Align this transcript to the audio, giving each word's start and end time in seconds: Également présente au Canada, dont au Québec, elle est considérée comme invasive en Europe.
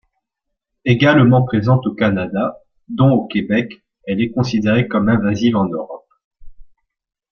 Également 0.83 1.43
présente 1.43 1.85
au 1.85 1.93
Canada, 1.93 2.59
dont 2.87 3.11
au 3.11 3.27
Québec, 3.27 3.83
elle 4.07 4.19
est 4.19 4.31
considérée 4.31 4.87
comme 4.87 5.09
invasive 5.09 5.55
en 5.55 5.69
Europe. 5.69 6.07